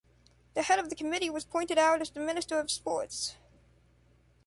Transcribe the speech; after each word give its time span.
The 0.55 0.63
head 0.63 0.79
of 0.79 0.89
the 0.89 0.95
committee 0.95 1.29
was 1.29 1.45
pointed 1.45 1.77
out 1.77 2.01
as 2.01 2.09
the 2.09 2.19
Minister 2.21 2.59
of 2.59 2.71
Sports. 2.71 3.35